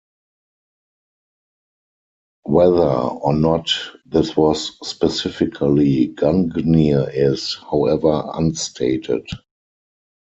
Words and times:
Whether 2.45 2.89
or 2.91 3.35
not 3.35 3.71
this 4.07 4.35
was 4.35 4.75
specifically 4.83 6.07
Gungnir 6.15 7.07
is, 7.13 7.55
however, 7.69 8.31
unstated. 8.33 9.27